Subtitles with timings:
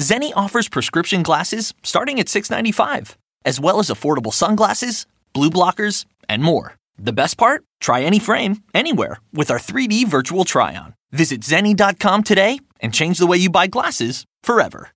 [0.00, 6.42] Zenni offers prescription glasses starting at $6.95, as well as affordable sunglasses, blue blockers, and
[6.42, 6.76] more.
[6.96, 7.64] The best part?
[7.80, 10.94] Try any frame, anywhere, with our 3D virtual try on.
[11.12, 14.88] Visit Zenni.com today and change the way you buy glasses forever.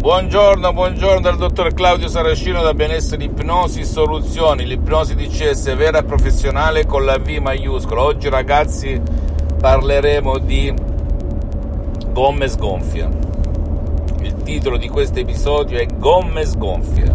[0.00, 6.86] Buongiorno, buongiorno dal dottor Claudio Saracino da Benessere Ipnosi Soluzioni, l'ipnosi DCS vera e professionale
[6.86, 8.02] con la V maiuscola.
[8.02, 9.00] Oggi ragazzi
[9.66, 10.72] parleremo di
[12.12, 13.08] gomme sgonfie.
[14.20, 17.12] Il titolo di questo episodio è Gomme sgonfie.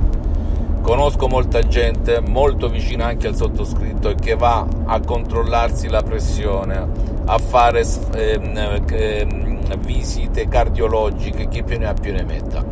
[0.82, 6.88] Conosco molta gente molto vicina anche al sottoscritto che va a controllarsi la pressione,
[7.24, 12.66] a fare ehm, ehm, visite cardiologiche, chi più ne ha più ne metta.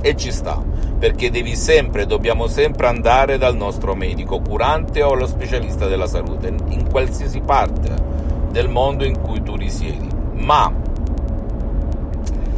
[0.00, 0.62] e ci sta,
[0.96, 6.54] perché devi sempre, dobbiamo sempre andare dal nostro medico curante o allo specialista della salute,
[6.68, 8.13] in qualsiasi parte
[8.54, 10.06] del mondo in cui tu risiedi.
[10.34, 10.72] Ma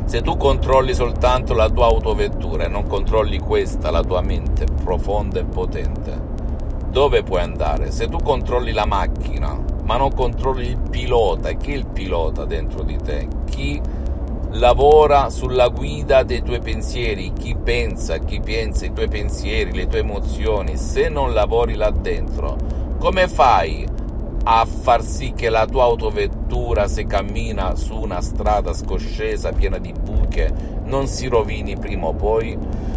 [0.05, 5.41] se tu controlli soltanto la tua autovettura e non controlli questa, la tua mente profonda
[5.41, 6.20] e potente,
[6.91, 7.91] dove puoi andare?
[7.92, 12.83] Se tu controlli la macchina, ma non controlli il pilota, chi è il pilota dentro
[12.83, 13.27] di te?
[13.47, 13.81] Chi
[14.50, 20.00] lavora sulla guida dei tuoi pensieri, chi pensa, chi pensa i tuoi pensieri, le tue
[20.00, 22.58] emozioni, se non lavori là dentro,
[22.98, 24.05] come fai
[24.48, 29.92] a far sì che la tua autovettura, se cammina su una strada scoscesa piena di
[29.92, 30.53] buche,
[30.84, 32.56] non si rovini prima o poi?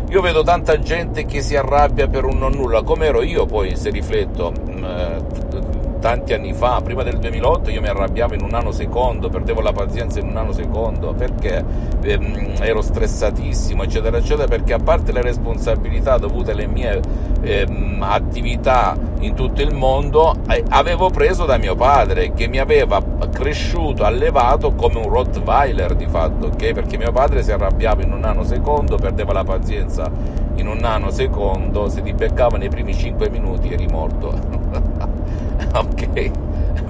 [0.10, 3.76] Io vedo tanta gente che si arrabbia per un non nulla, come ero io poi,
[3.76, 8.50] se rifletto, mm, eh, tanti anni fa, prima del 2008, io mi arrabbiavo in un
[8.50, 11.64] nanosecondo, perdevo la pazienza in un nanosecondo perché
[12.02, 17.02] ehm, ero stressatissimo, eccetera, eccetera, perché a parte le responsabilità dovute alle mie
[17.42, 23.04] ehm, attività in tutto il mondo, eh, avevo preso da mio padre che mi aveva
[23.32, 26.74] cresciuto, allevato come un Rottweiler di fatto, ok?
[26.74, 30.10] Perché mio padre si arrabbiava in un nanosecondo, perdeva la pazienza
[30.56, 35.18] in un nanosecondo, se ti beccava nei primi 5 minuti eri morto.
[35.74, 36.32] ok?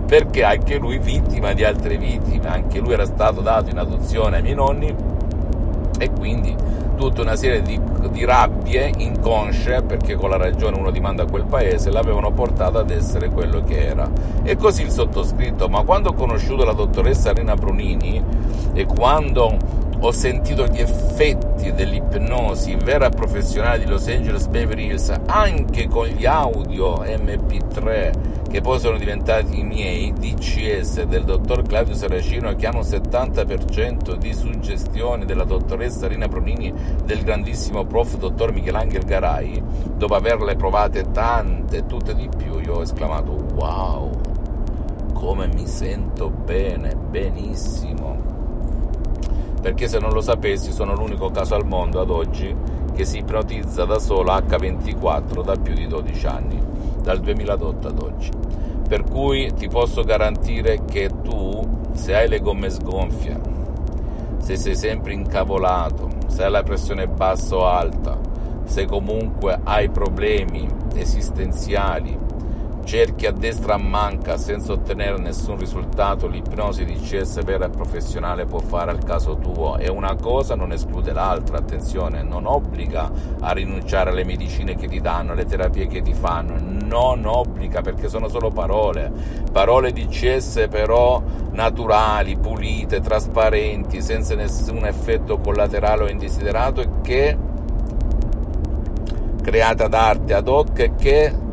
[0.06, 4.42] Perché anche lui vittima di altre vittime, anche lui era stato dato in adozione ai
[4.42, 4.96] miei nonni
[6.00, 6.56] e quindi
[7.00, 7.80] tutta una serie di,
[8.12, 12.90] di rabbie inconsce, perché con la ragione uno dimanda a quel paese, l'avevano portato ad
[12.90, 14.10] essere quello che era.
[14.44, 18.22] E così il sottoscritto, ma quando ho conosciuto la dottoressa Rina Brunini
[18.74, 19.58] e quando
[20.02, 26.26] ho sentito gli effetti dell'ipnosi vera professionale di Los Angeles Beverly Hills anche con gli
[26.26, 32.78] audio MP3 che poi sono diventati i miei DCS del dottor Claudio Saracino che hanno
[32.78, 36.74] un 70% di suggestioni della dottoressa Rina Pronini
[37.04, 39.62] del grandissimo prof dottor Michelangelo Garai.
[39.96, 44.10] Dopo averle provate tante tutte di più io ho esclamato wow
[45.14, 48.39] come mi sento bene benissimo
[49.62, 52.56] perché se non lo sapessi sono l'unico caso al mondo ad oggi
[52.94, 56.62] che si ipnotizza da solo H24 da più di 12 anni,
[57.02, 58.30] dal 2008 ad oggi.
[58.88, 61.62] Per cui ti posso garantire che tu,
[61.94, 63.40] se hai le gomme sgonfie,
[64.40, 68.18] se sei sempre incavolato, se hai la pressione bassa o alta,
[68.64, 72.18] se comunque hai problemi esistenziali,
[72.90, 78.58] cerchi a destra manca senza ottenere nessun risultato, l'ipnosi di CS vera e professionale può
[78.58, 79.78] fare al caso tuo.
[79.78, 83.12] E una cosa non esclude l'altra, attenzione, non obbliga
[83.42, 88.10] a rinunciare alle medicine che ti danno, alle terapie che ti fanno, non obbliga perché
[88.10, 89.12] sono solo parole,
[89.52, 97.38] parole di CS però naturali, pulite, trasparenti, senza nessun effetto collaterale o indesiderato e che
[99.44, 101.48] creata d'arte ad hoc e che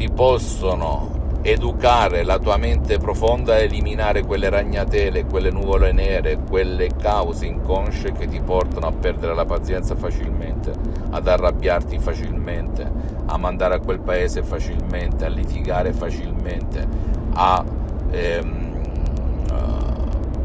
[0.00, 6.88] ti possono educare la tua mente profonda a eliminare quelle ragnatele, quelle nuvole nere, quelle
[6.96, 10.72] cause inconsce che ti portano a perdere la pazienza facilmente,
[11.10, 12.90] ad arrabbiarti facilmente,
[13.26, 16.88] a mandare a quel paese facilmente, a litigare facilmente,
[17.34, 17.62] a
[18.10, 18.68] ehm,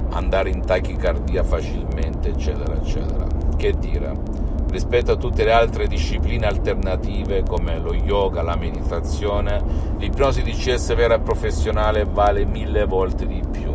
[0.10, 3.26] andare in tachicardia facilmente, eccetera, eccetera.
[3.56, 4.45] Che dire?
[4.76, 9.64] Rispetto a tutte le altre discipline alternative come lo yoga, la meditazione,
[9.98, 13.72] l'ipnosi di CS vera e professionale vale mille volte di più,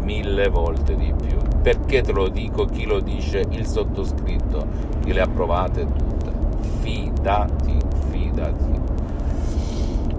[0.00, 1.36] mille volte di più.
[1.60, 2.64] Perché te lo dico?
[2.64, 3.44] Chi lo dice?
[3.50, 4.66] Il sottoscritto,
[5.04, 6.32] che le ha provate tutte.
[6.80, 7.76] Fidati,
[8.10, 8.80] fidati.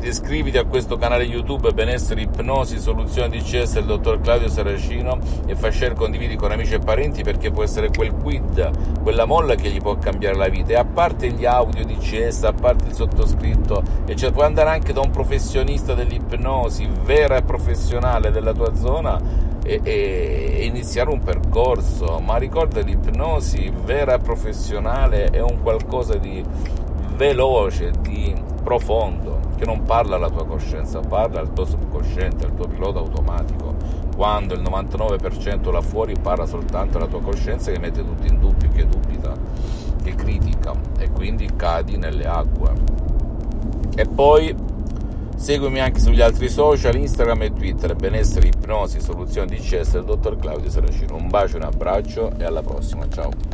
[0.00, 5.72] Iscriviti a questo canale YouTube Benessere Ipnosi Soluzione DCS del dottor Claudio Saracino e fai
[5.72, 9.80] share condividi con amici e parenti perché può essere quel quid, quella molla che gli
[9.80, 10.72] può cambiare la vita.
[10.72, 14.92] E a parte gli audio DCS, a parte il sottoscritto, e cioè puoi andare anche
[14.92, 19.18] da un professionista dell'ipnosi vera e professionale della tua zona
[19.64, 22.20] e, e, iniziare un percorso.
[22.20, 26.44] Ma ricorda l'ipnosi vera e professionale è un qualcosa di
[27.14, 32.66] veloce, di profondo che non parla alla tua coscienza, parla al tuo subconsciente, al tuo
[32.66, 33.74] pilota automatico.
[34.16, 38.68] Quando il 99% là fuori parla soltanto alla tua coscienza che mette tutto in dubbio,
[38.68, 39.34] che dubita,
[40.02, 42.72] che critica e quindi cadi nelle acque.
[43.96, 44.54] E poi
[45.36, 50.36] seguimi anche sugli altri social, Instagram e Twitter, benessere, ipnosi, soluzioni di CS del dottor
[50.36, 51.16] Claudio Saracino.
[51.16, 53.53] Un bacio, un abbraccio e alla prossima, ciao.